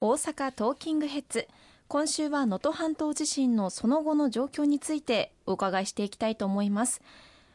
[0.00, 1.48] 大阪トーキングヘッズ。
[1.88, 7.02] 今週は能登半島地震のその後の状況についてお伺いしていきたいと思います。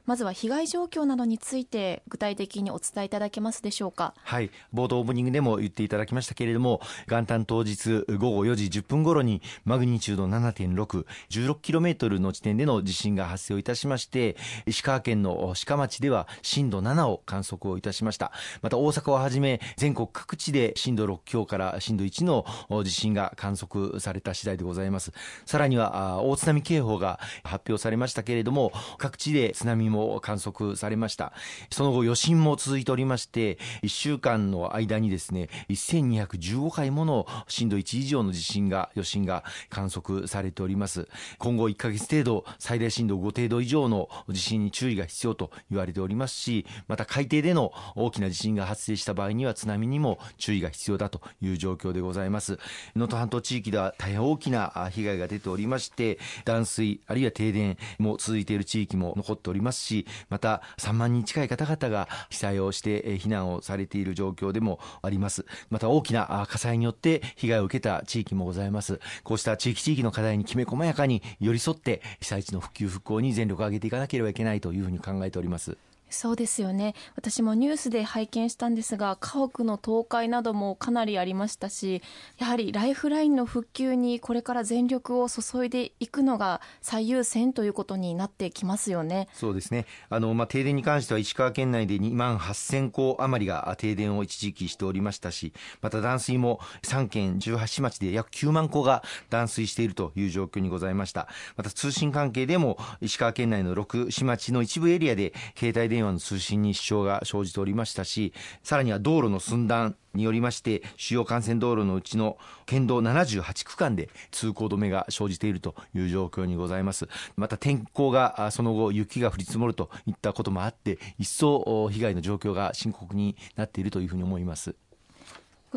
[0.06, 4.14] まずは被害状況などについて具体的にお伝えいただけますでしょうか？
[4.24, 4.52] はい。
[4.74, 14.36] 冒頭オープニングでも言っていただきましたけれども元旦当日午後4時10分頃にマグニチュード 7.616km の地点での地震が発生をいたしまして
[14.66, 18.34] 石川県の鹿町では震度7を観測をいたしました。
[18.62, 22.46] また大阪をはじめ全国各地で震度6強から震度1の
[22.84, 25.14] 地震が観測された次第でございます。
[25.46, 31.32] さらには大津波警報が発表されましたけれども各地で津波も観測されました。
[31.72, 41.08] その後余震も続いておりまして1週間の間にですね1215回もの震度1以上の地震が余震が観測されております。
[41.38, 52.58] 今後1ヶ月程度最大震度5程度以上の地震に注意が必要と言われておりますしまた海底での大きな地震が発生した場合には津波にも注意が必要だという状況でございます。
[52.96, 65.46] 能登半島地域では大変大きな被害が出ておりまして断水あるいは停電も続いている地域も残っておりますしまた3万人近い方々が被災をして避難をされている状況でもあります。
[65.70, 69.00] また大きな火災によって被害を受けた地域もございます。
[69.24, 75.78] こうした地域地域の課題にきめ細やかに寄り添って被災地の復旧復興に全力を挙げていかなければいけないというふうに考えております。
[76.14, 76.96] そうですよね。
[77.16, 82.02] 私もニュースで拝見したんですが家屋の倒壊などもかなりありましたし
[82.38, 89.28] やはりライフラインの復旧にこれから全力を注いでいくのが最優先ということになってきますよね。
[89.34, 89.86] そうですね。
[90.10, 101.28] あの、まあ、停電に関しては石川県内で2万8000戸余りが停電を一時期しておりましたしまた断水も3県18市町で約9万戸が断水しているという状況にございました。
[101.58, 117.08] また通信関係でも石川県内の6市町の一部エリアで携帯電話電話の通信に支障が生じておりましたしさらには道路の寸断によりまして主要幹線道路のうちの県道78区間で通行止めが生じているという状況にございます。
[117.36, 124.76] また天候がその後雪が降り積もるといったこともあって一層被害の状況が深刻になっているというふうに思います。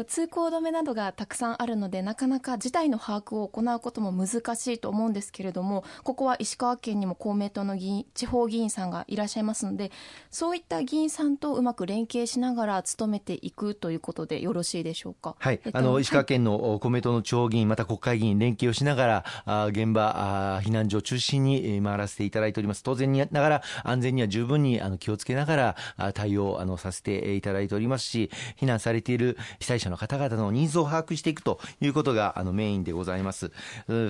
[0.05, 9.91] 通行止めなどがたくさんあるのでなかなか事態の把握を行うことも難しいと思うんですけれどもここは石川県にも公明党の議員地方議員さんがいらっしゃいますので
[10.31, 15.37] そういった議員さんとうまく連携しながら努めていくということでよろしいでしょうか？
[15.39, 22.83] はい、えっと、あの石川県の公明党の地方議員また国会議員連携をしながらあ現場あ避難所を中心に回らせていただいております。
[22.83, 28.31] 当然ながら安全には十分にあの気をつけながら対応あのさせていただいておりますし
[28.61, 33.50] 避難されている被災者の方々のニーズを把握していくということがあのメインでございます。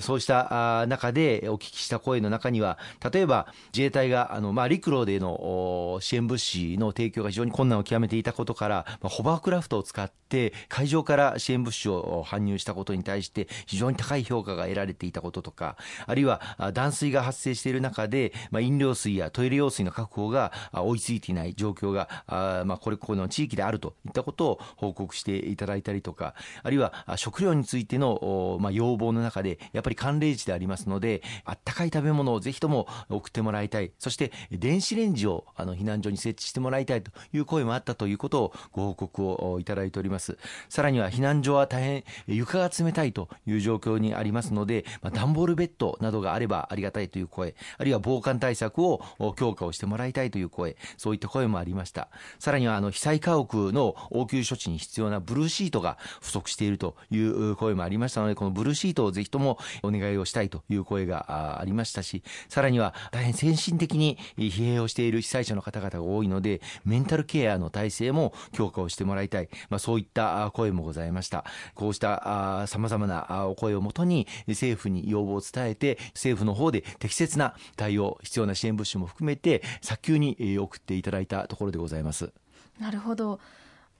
[0.00, 2.78] そうした中でお聞きした声の中には、
[3.12, 15.76] 例えば自衛隊があの、まあ、陸路での支援物資の提供が非常に困難を極めていたことから、まあ、ホバークラフトを使って海上から支援物資を搬入したことに対して非常に高い評価が得られていたこととか、
[16.06, 16.40] あるいは
[16.72, 33.90] 断水が発生している中で、まあ、飲料水やトイレ用水の確保が追いついていない状況が、あまあ、これこの地域であるといったことを報告していたただいたりとか、あるいは食料についての、まあ、要望の中で、やっぱり寒冷地でありますので、あったかい食べ物をぜひとも送ってもらいたい。
[33.98, 40.38] そして、電子レンジをあの避難所に設置してもらいたいという声もあったということをご報告をいただいております。
[40.68, 49.02] さらには避難所は大変床が冷たいという状況にありますので、まあ、段ボールベッドなどがあればありがたいという声、あるいは防寒対策を
[49.36, 52.08] 強化をしてもらいたいという声、そういった声もありました。
[52.38, 71.44] さらにはあの被災家屋の応急処置に必要なブルーシートが不足しているという声もありましたので、このブルーシートをぜひともお願いをしたいという声がありましたし、さらには大変先進的に疲弊をしている被災者の方々が多いので、メンタルケアの体制も強化をしてもらいたい、まあ、そういった声もございました。
[71.74, 82.32] こうした様々なお声をもとに政府に要望を伝えて、政府の方で適切な対応、必要な支援物資も含めて早急に送っていただいたところでございます。
[82.78, 83.40] なるほど。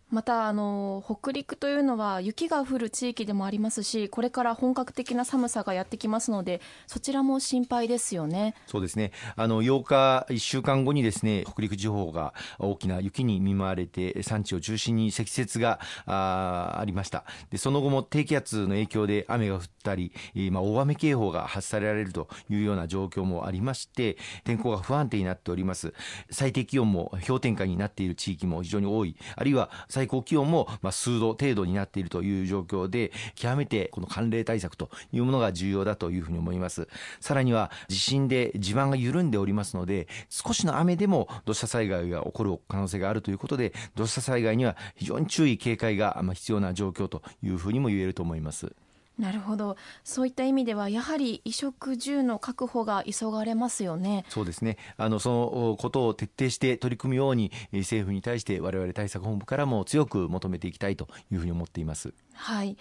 [0.09, 8.55] またあの北陸というのは雪が降る地域でもありますしこれから本格的な寒さがやってきますのでそちらも心配ですよね。
[8.67, 9.11] そうですね。
[9.35, 17.25] あの8日1週間後にですね北陸地方が大きな雪に見舞われて山地を中心に積雪があありました。
[17.50, 20.12] でその後も低気圧の影響で雨が降ったり、
[20.53, 25.93] まあ、大雨警報が発されられるというような状況もありまして天候が不安定になっております。
[26.31, 29.17] 最低気温も氷点下になっている地域も非常に多い。
[29.35, 36.87] あるいは最高気温もま数度程度になっているという状況で極めてこの寒冷対策というものが重要だというふうに思います。
[37.19, 48.75] さらには地震で地盤が緩んでおりますので少しの雨でも土砂災害が起こる可能性があるということで土砂災害には非常に注意警戒が必要な状況というふうにも言えると思います。
[49.19, 49.77] なるほど。
[50.05, 54.27] そういった意味ではやはり衣食住の確保が急がれますよね。
[54.29, 54.77] そうですね。
[54.99, 62.13] あのそのことを徹底して取り組むように政府に対して我々対策本部からも強く求めていきたいというふうに思っています。
[62.35, 62.77] はい。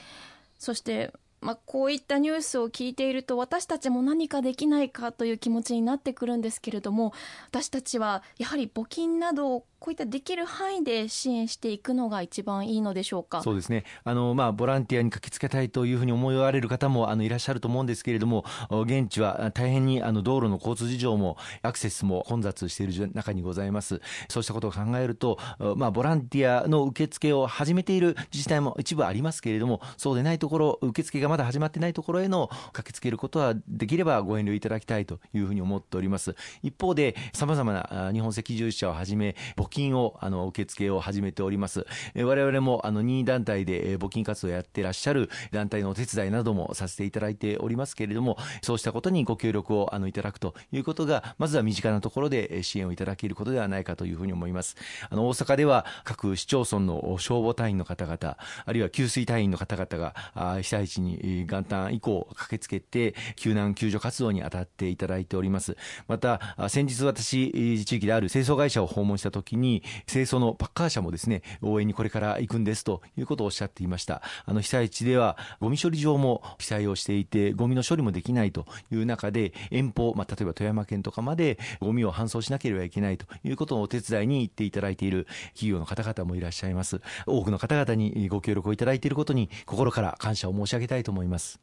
[0.59, 1.13] そして
[1.45, 7.13] まあ、こういったニュースを聞いていると私たちも何かできないかという気持ちになってくるんですけれども
[7.49, 13.43] 私たちはやはり募金などをこういったできる範囲で支援していくのが一番いいのでしょうか？
[13.43, 13.83] そうですね。
[14.03, 24.01] あの、まあ、ボランティアに駆けつけたいというふうに思われる方もあのいらっしゃると思うんですけれども現地は大変にあの道路の交通事情もアクセスも混雑している中にございます。
[24.27, 25.37] そうしたことを考えると、
[25.77, 36.35] まあ、ボランティアの受付を始めている自治体も一部ありますけれどもそうでないところ受付がまだ始まってないところへの駆けつけることはできればご遠慮いただきたいというふうに思っております。
[36.63, 41.85] 一方でさまざまな日本赤十字社をはじめ募金をあの受付を始めております。
[42.15, 54.77] 我々もあの任意団体で募金活動をやってらっしゃる団体のお手伝いなどもさせていただいておりますけれども、そうしたことにご協力をあのいただくということが、まずは身近なところで支援をいただけることではないかというふうに思います。
[55.09, 65.75] あの大阪では各市町村の消防隊員の方々、あるいは給水隊員の方々が被災地に元旦以降駆けつけて救難救助活動に当たっていただいております。
[66.07, 74.21] また先日私地域である清掃会社を訪問した時にに清掃のパッカー車もですね、応援にこれから行くんですということをおっしゃっていました。
[74.45, 87.01] あの被災地ではゴミ処理場も被災をしていて、ゴミの処理もできないという中で、遠方、まあ、例えば富山県とかまでゴミを搬送しなければいけないということをお手伝いに行っていただいている企業の方々もいらっしゃいます。
[87.25, 91.59] 多くの方々にご協力をいただいていることに心から感謝を申し上げたいと思います。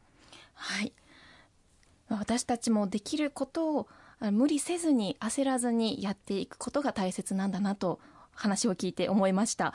[0.55, 0.93] はい。
[2.09, 3.89] 私たちもできることを
[4.31, 7.99] 無理せずに焦らずにやっていくことが大切なんだなと
[8.35, 9.75] 話を聞いて思いました。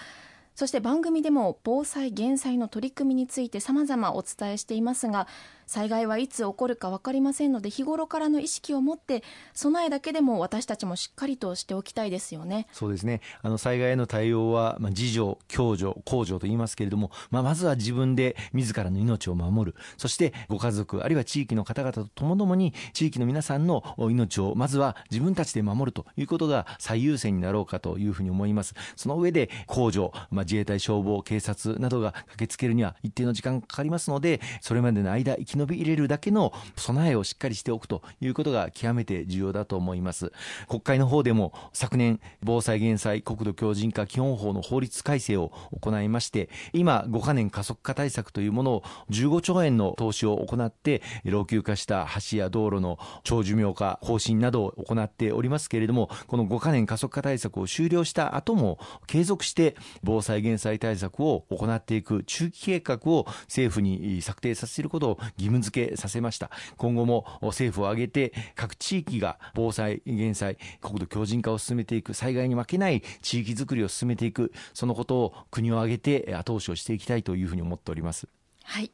[0.56, 5.28] そして番組でも防災減災の取り組みについて様々お伝えしていますが
[5.68, 9.22] 災害はいつ起こるか分かりませんので日頃からの意識を持って
[9.54, 12.68] 備えだけでも私たちもしっかりとしておきたいですよね。
[12.72, 13.20] そうですね。
[13.42, 19.78] あの災害への対応は、まあ、自助共助公助と言いますけれども、まあ、まずは自分で自らの命を守る。
[19.98, 28.74] そしてご家族あるいは地域の方々とともどもに地域の皆さんの命をまずは自分たちで守るということが最優先になろうかというふうに思います。
[28.96, 40.32] その上で公助、まあ、自衛隊消防警察などが駆けつけるには一定の時間かかりますのでそれまでの間生き延びれるだけの備えをしっかりしておくということが極めて重要だと思います。
[40.68, 66.50] 国会の方でも昨年防災減災国土強靭化基本法の法律改正を行いまして今5カ年加速化対策というものを15兆円の投資を行って老朽化した橋や道路の長寿命化更新などを行っておりますけれどもこの5カ年加速化対策を終了した後も継続して防災減災対策を行っていく中期計画を政府に策定させることを義務付けさせました。
[66.78, 78.28] 今後も政府を挙げて各地域が防災減災国土強靭化を進めていく災害に負けない地域づくりを進めていくそのことを国を挙げて後押しをしていきたいというふうに思っております。
[78.64, 78.92] はい。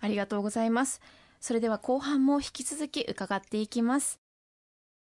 [0.00, 1.00] ありがとうございます。
[1.40, 4.23] それでは後半も引き続き伺っていきます。